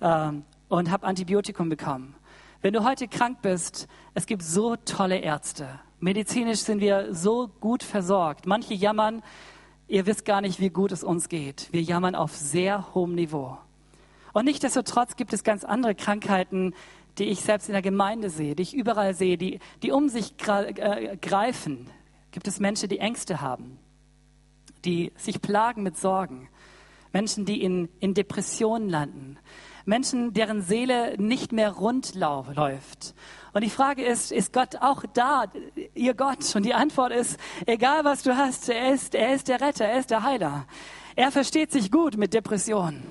[0.00, 0.32] äh,
[0.68, 2.14] und habe Antibiotikum bekommen.
[2.60, 5.80] Wenn du heute krank bist, es gibt so tolle Ärzte.
[6.00, 8.44] Medizinisch sind wir so gut versorgt.
[8.44, 9.22] Manche jammern,
[9.86, 11.72] ihr wisst gar nicht, wie gut es uns geht.
[11.72, 13.56] Wir jammern auf sehr hohem Niveau.
[14.32, 16.74] Und nichtsdestotrotz gibt es ganz andere Krankheiten,
[17.18, 20.34] die ich selbst in der Gemeinde sehe, die ich überall sehe, die, die um sich
[20.46, 21.90] äh, greifen.
[22.30, 23.78] Gibt es Menschen, die Ängste haben,
[24.84, 26.48] die sich plagen mit Sorgen,
[27.12, 29.38] Menschen, die in, in Depressionen landen,
[29.86, 33.14] Menschen, deren Seele nicht mehr rund läuft.
[33.54, 35.44] Und die Frage ist, ist Gott auch da,
[35.94, 36.54] ihr Gott?
[36.54, 39.98] Und die Antwort ist, egal was du hast, er ist, er ist der Retter, er
[39.98, 40.66] ist der Heiler.
[41.16, 43.02] Er versteht sich gut mit Depressionen.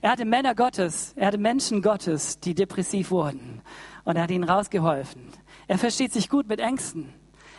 [0.00, 3.62] Er hatte Männer Gottes, er hatte Menschen Gottes, die depressiv wurden.
[4.04, 5.22] Und er hat ihnen rausgeholfen.
[5.66, 7.12] Er versteht sich gut mit Ängsten.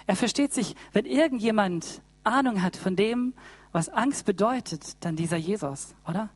[0.07, 3.33] Er versteht sich, wenn irgendjemand Ahnung hat von dem,
[3.71, 6.29] was Angst bedeutet, dann dieser Jesus, oder?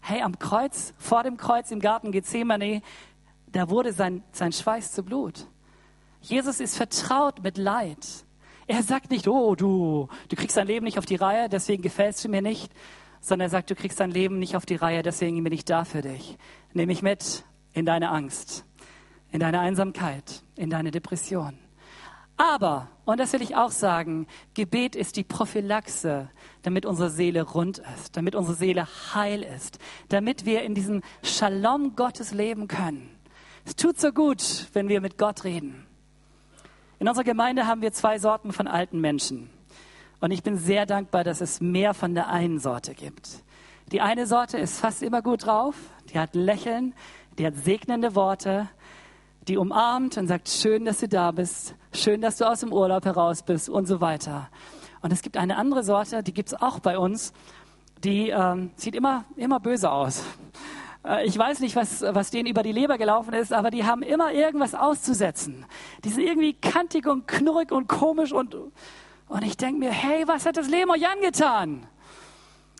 [0.00, 2.80] Hey, am Kreuz, vor dem Kreuz im Garten Gethsemane,
[3.48, 5.46] da wurde sein, sein Schweiß zu Blut.
[6.22, 8.24] Jesus ist vertraut mit Leid.
[8.66, 12.24] Er sagt nicht, oh, du, du kriegst dein Leben nicht auf die Reihe, deswegen gefällst
[12.24, 12.72] du mir nicht,
[13.20, 15.84] sondern er sagt, du kriegst dein Leben nicht auf die Reihe, deswegen bin ich da
[15.84, 16.38] für dich.
[16.72, 18.64] Nimm mich mit in deine Angst,
[19.30, 21.58] in deine Einsamkeit, in deine Depression.
[22.36, 26.30] Aber, und das will ich auch sagen, Gebet ist die Prophylaxe,
[26.62, 29.78] damit unsere Seele rund ist, damit unsere Seele heil ist,
[30.08, 33.10] damit wir in diesem Shalom Gottes leben können.
[33.66, 35.86] Es tut so gut, wenn wir mit Gott reden.
[36.98, 39.50] In unserer Gemeinde haben wir zwei Sorten von alten Menschen.
[40.20, 43.42] Und ich bin sehr dankbar, dass es mehr von der einen Sorte gibt.
[43.90, 45.74] Die eine Sorte ist fast immer gut drauf,
[46.12, 46.94] die hat Lächeln,
[47.38, 48.68] die hat segnende Worte,
[49.48, 53.04] die umarmt und sagt, schön, dass du da bist, schön, dass du aus dem Urlaub
[53.04, 54.48] heraus bist und so weiter.
[55.00, 57.32] Und es gibt eine andere Sorte, die gibt es auch bei uns,
[58.04, 60.22] die ähm, sieht immer, immer böse aus.
[61.04, 64.02] Äh, ich weiß nicht, was, was denen über die Leber gelaufen ist, aber die haben
[64.02, 65.66] immer irgendwas auszusetzen.
[66.04, 68.54] Die sind irgendwie kantig und knurrig und komisch und
[69.30, 71.86] und ich denke mir, hey, was hat das Leben euch angetan?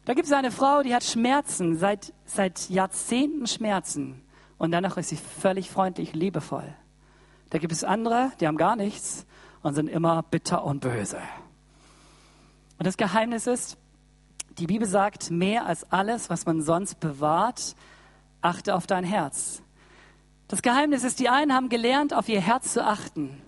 [0.05, 4.21] Da gibt es eine Frau, die hat Schmerzen, seit, seit Jahrzehnten Schmerzen.
[4.59, 6.75] Und danach ist sie völlig freundlich, liebevoll.
[7.51, 9.27] Da gibt es andere, die haben gar nichts
[9.63, 11.21] und sind immer bitter und böse.
[12.79, 13.79] Und das Geheimnis ist,
[14.59, 17.77] die Bibel sagt, mehr als alles, was man sonst bewahrt,
[18.41, 19.63] achte auf dein Herz.
[20.49, 23.41] Das Geheimnis ist, die einen haben gelernt, auf ihr Herz zu achten.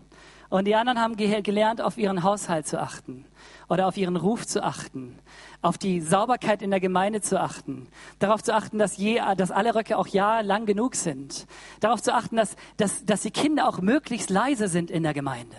[0.52, 3.24] Und die anderen haben gelernt, auf ihren Haushalt zu achten
[3.70, 5.18] oder auf ihren Ruf zu achten,
[5.62, 7.88] auf die Sauberkeit in der Gemeinde zu achten,
[8.18, 11.46] darauf zu achten, dass, je, dass alle Röcke auch ja lang genug sind,
[11.80, 15.56] darauf zu achten, dass, dass, dass die Kinder auch möglichst leise sind in der Gemeinde.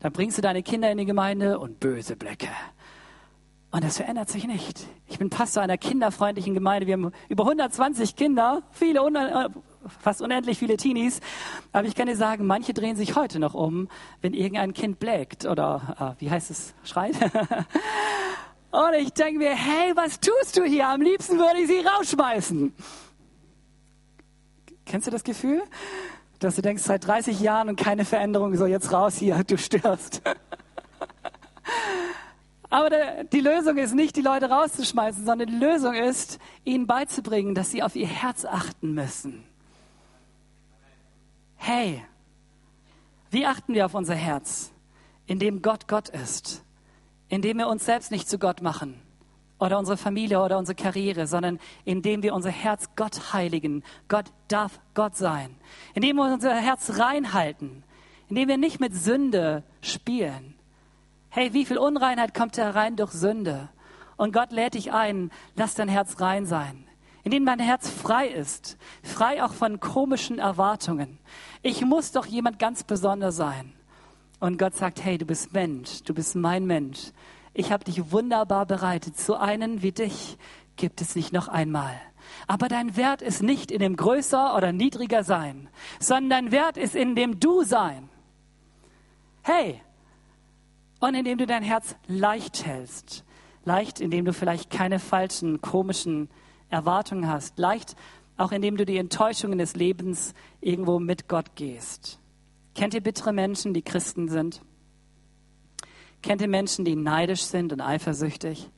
[0.00, 2.48] Dann bringst du deine Kinder in die Gemeinde und böse Blicke.
[3.70, 4.84] Und das verändert sich nicht.
[5.06, 6.88] Ich bin Pastor einer kinderfreundlichen Gemeinde.
[6.88, 9.00] Wir haben über 120 Kinder, viele
[10.00, 11.20] fast unendlich viele Teenies.
[11.72, 13.88] Aber ich kann dir sagen, manche drehen sich heute noch um,
[14.20, 17.14] wenn irgendein Kind blägt oder, äh, wie heißt es, schreit.
[18.72, 20.88] Und ich denke mir, hey, was tust du hier?
[20.88, 22.72] Am liebsten würde ich sie rausschmeißen.
[24.86, 25.62] Kennst du das Gefühl?
[26.38, 30.22] Dass du denkst, seit 30 Jahren und keine Veränderung, so jetzt raus hier, du störst.
[32.70, 32.88] Aber
[33.30, 37.82] die Lösung ist nicht, die Leute rauszuschmeißen, sondern die Lösung ist, ihnen beizubringen, dass sie
[37.82, 39.44] auf ihr Herz achten müssen.
[41.64, 42.04] Hey,
[43.30, 44.72] wie achten wir auf unser Herz?
[45.26, 46.64] Indem Gott Gott ist.
[47.28, 49.00] Indem wir uns selbst nicht zu Gott machen.
[49.60, 53.84] Oder unsere Familie oder unsere Karriere, sondern indem wir unser Herz Gott heiligen.
[54.08, 55.54] Gott darf Gott sein.
[55.94, 57.84] Indem wir unser Herz reinhalten.
[58.28, 60.56] Indem wir nicht mit Sünde spielen.
[61.28, 63.68] Hey, wie viel Unreinheit kommt herein durch Sünde?
[64.16, 66.88] Und Gott lädt dich ein, lass dein Herz rein sein
[67.24, 71.18] in denen mein Herz frei ist, frei auch von komischen Erwartungen.
[71.62, 73.72] Ich muss doch jemand ganz besonders sein.
[74.40, 77.12] Und Gott sagt, hey, du bist Mensch, du bist mein Mensch.
[77.54, 79.16] Ich habe dich wunderbar bereitet.
[79.16, 80.36] Zu einen wie dich
[80.76, 81.94] gibt es nicht noch einmal.
[82.48, 85.68] Aber dein Wert ist nicht in dem größer oder niedriger sein,
[86.00, 88.08] sondern dein Wert ist in dem Du sein.
[89.42, 89.80] Hey,
[90.98, 93.24] und indem du dein Herz leicht hältst.
[93.64, 96.28] Leicht, indem du vielleicht keine falschen, komischen
[96.68, 97.58] Erwartungen hast.
[97.58, 97.96] Leicht,
[98.36, 102.18] auch indem du die Enttäuschungen des Lebens irgendwo mit Gott gehst.
[102.74, 104.62] Kennt ihr bittere Menschen, die Christen sind?
[106.22, 108.70] Kennt ihr Menschen, die neidisch sind und eifersüchtig?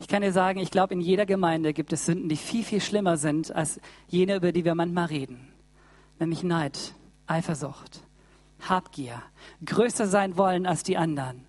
[0.00, 2.80] Ich kann dir sagen, ich glaube, in jeder Gemeinde gibt es Sünden, die viel, viel
[2.80, 5.52] schlimmer sind als jene, über die wir manchmal reden.
[6.20, 6.94] Nämlich Neid,
[7.26, 8.00] Eifersucht,
[8.60, 9.22] Habgier,
[9.64, 11.46] größer sein wollen als die anderen.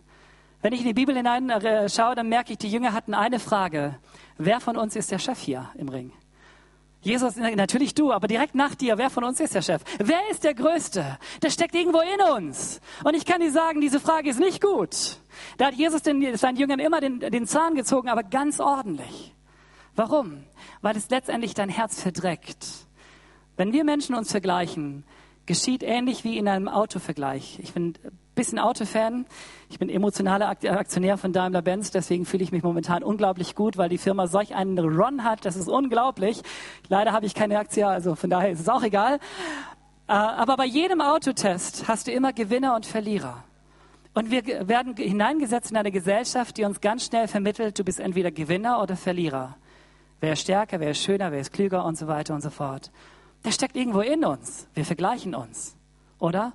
[0.61, 3.97] Wenn ich in die Bibel hineinschaue, dann merke ich, die Jünger hatten eine Frage.
[4.37, 6.11] Wer von uns ist der Chef hier im Ring?
[7.01, 9.81] Jesus, natürlich du, aber direkt nach dir, wer von uns ist der Chef?
[9.99, 11.17] Wer ist der Größte?
[11.41, 12.81] Der steckt irgendwo in uns.
[13.05, 15.17] Und ich kann dir sagen, diese Frage ist nicht gut.
[15.57, 19.33] Da hat Jesus den, seinen Jüngern immer den, den Zahn gezogen, aber ganz ordentlich.
[19.95, 20.43] Warum?
[20.81, 22.65] Weil es letztendlich dein Herz verdreckt.
[23.55, 25.05] Wenn wir Menschen uns vergleichen,
[25.45, 27.59] geschieht ähnlich wie in einem Autovergleich.
[27.61, 27.97] Ich ein
[28.39, 29.25] bisschen Autofan.
[29.69, 33.97] Ich bin emotionaler Aktionär von Daimler-Benz, deswegen fühle ich mich momentan unglaublich gut, weil die
[33.97, 35.45] Firma solch einen Run hat.
[35.45, 36.41] Das ist unglaublich.
[36.87, 39.15] Leider habe ich keine Aktie, also von daher ist es auch egal.
[40.07, 43.43] Äh, aber bei jedem Autotest hast du immer Gewinner und Verlierer.
[44.13, 48.31] Und wir werden hineingesetzt in eine Gesellschaft, die uns ganz schnell vermittelt, du bist entweder
[48.31, 49.57] Gewinner oder Verlierer.
[50.19, 52.91] Wer ist stärker, wer ist schöner, wer ist klüger und so weiter und so fort
[53.43, 54.67] der steckt irgendwo in uns.
[54.73, 55.75] Wir vergleichen uns,
[56.19, 56.53] oder?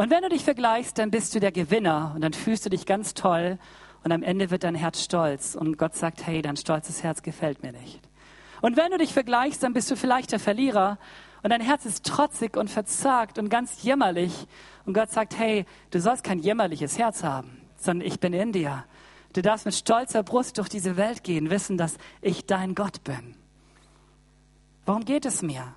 [0.00, 2.86] Und wenn du dich vergleichst, dann bist du der Gewinner und dann fühlst du dich
[2.86, 3.58] ganz toll
[4.02, 7.62] und am Ende wird dein Herz stolz und Gott sagt, hey, dein stolzes Herz gefällt
[7.62, 8.00] mir nicht.
[8.62, 10.96] Und wenn du dich vergleichst, dann bist du vielleicht der Verlierer
[11.42, 14.46] und dein Herz ist trotzig und verzagt und ganz jämmerlich
[14.86, 18.84] und Gott sagt, hey, du sollst kein jämmerliches Herz haben, sondern ich bin in dir.
[19.34, 23.34] Du darfst mit stolzer Brust durch diese Welt gehen, wissen, dass ich dein Gott bin.
[24.86, 25.74] Worum geht es mir?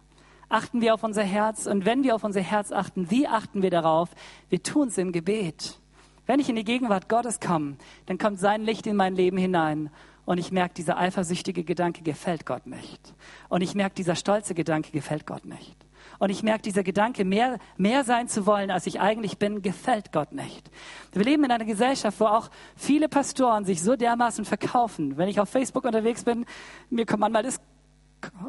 [0.54, 1.66] Achten wir auf unser Herz.
[1.66, 4.10] Und wenn wir auf unser Herz achten, wie achten wir darauf?
[4.50, 5.80] Wir tun es im Gebet.
[6.26, 9.89] Wenn ich in die Gegenwart Gottes komme, dann kommt sein Licht in mein Leben hinein.
[10.26, 13.13] Und ich merke, dieser eifersüchtige Gedanke gefällt Gott nicht.
[13.50, 15.76] Und ich merke, dieser stolze Gedanke gefällt Gott nicht.
[16.20, 20.13] Und ich merke, dieser Gedanke, mehr, mehr sein zu wollen, als ich eigentlich bin, gefällt
[20.13, 20.70] Gott nicht.
[21.12, 25.18] Wir leben in einer Gesellschaft, wo auch viele Pastoren sich so dermaßen verkaufen.
[25.18, 26.46] Wenn ich auf Facebook unterwegs bin,
[26.89, 27.60] mir kommt manchmal das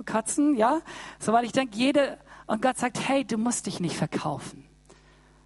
[0.05, 0.81] Katzen, ja?
[1.19, 4.65] So, weil ich denke, jede, und Gott sagt, hey, du musst dich nicht verkaufen,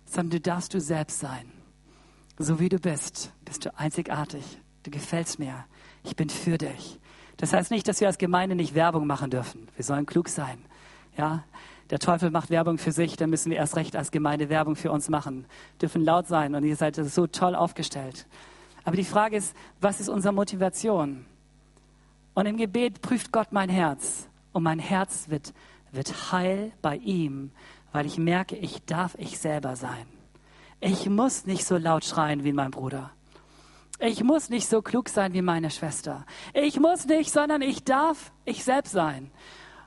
[0.05, 1.53] sondern du darfst du selbst sein.
[2.39, 4.61] So wie du bist, bist du einzigartig.
[4.85, 5.65] Du gefällst mir.
[6.05, 7.01] Ich bin für dich.
[7.37, 9.69] Das heißt nicht, dass wir als Gemeinde nicht Werbung machen dürfen.
[9.77, 10.59] Wir sollen klug sein.
[11.17, 11.45] Ja?
[11.91, 14.93] Der Teufel macht Werbung für sich, dann müssen wir erst recht als Gemeinde Werbung für
[14.93, 15.47] uns machen.
[15.81, 18.27] Dürfen laut sein und ihr seid so toll aufgestellt.
[18.85, 21.25] Aber die Frage ist, was ist unsere Motivation?
[22.39, 24.29] Und im Gebet prüft Gott mein Herz.
[24.53, 25.53] Und mein Herz wird,
[25.91, 27.51] wird heil bei ihm,
[27.91, 30.07] weil ich merke, ich darf ich selber sein.
[30.79, 33.11] Ich muss nicht so laut schreien wie mein Bruder.
[33.99, 36.25] Ich muss nicht so klug sein wie meine Schwester.
[36.55, 39.33] Ich muss nicht, sondern ich darf ich selbst sein.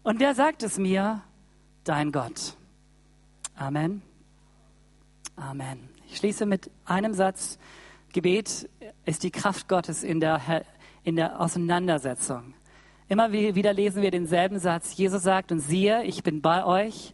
[0.03, 1.21] Und wer sagt es mir?
[1.85, 2.57] Dein Gott.
[3.55, 4.01] Amen.
[5.37, 5.87] Amen.
[6.09, 7.57] Ich schließe mit einem Satz.
[8.11, 8.69] Gebet
[9.05, 10.45] ist die Kraft Gottes in der
[11.03, 12.53] in der Auseinandersetzung.
[13.07, 14.95] Immer wieder lesen wir denselben Satz.
[14.95, 17.13] Jesus sagt, und siehe, ich bin bei euch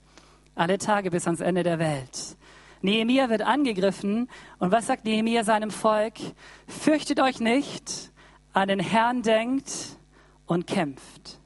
[0.54, 2.38] alle Tage bis ans Ende der Welt.
[2.82, 4.30] Nehemiah wird angegriffen.
[4.60, 6.14] Und was sagt Nehemiah seinem Volk?
[6.68, 8.12] Fürchtet euch nicht,
[8.54, 9.98] an den Herrn denkt
[10.46, 11.40] und kämpft.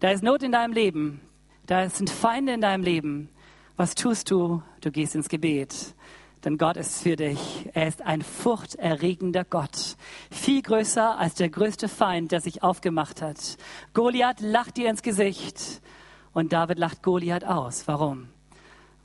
[0.00, 1.20] Da ist Not in deinem Leben.
[1.66, 3.28] Da sind Feinde in deinem Leben.
[3.76, 4.62] Was tust du?
[4.80, 5.94] Du gehst ins Gebet
[6.44, 7.68] denn Gott ist für dich.
[7.72, 9.96] Er ist ein furchterregender Gott.
[10.30, 13.56] Viel größer als der größte Feind, der sich aufgemacht hat.
[13.94, 15.80] Goliath lacht dir ins Gesicht
[16.32, 17.86] und David lacht Goliath aus.
[17.86, 18.28] Warum?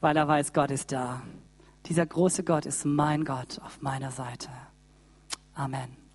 [0.01, 1.21] Weil er weiß, Gott ist da.
[1.85, 4.49] Dieser große Gott ist mein Gott auf meiner Seite.
[5.53, 6.06] Amen.